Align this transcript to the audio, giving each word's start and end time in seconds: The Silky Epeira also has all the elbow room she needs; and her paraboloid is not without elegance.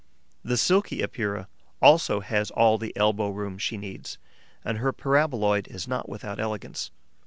The 0.43 0.57
Silky 0.57 1.03
Epeira 1.03 1.47
also 1.79 2.21
has 2.21 2.49
all 2.49 2.79
the 2.79 2.91
elbow 2.97 3.29
room 3.29 3.59
she 3.59 3.77
needs; 3.77 4.17
and 4.65 4.79
her 4.79 4.91
paraboloid 4.91 5.67
is 5.67 5.87
not 5.87 6.09
without 6.09 6.39
elegance. 6.39 6.89